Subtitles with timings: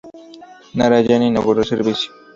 [0.73, 2.09] Narayan inauguró el servicio.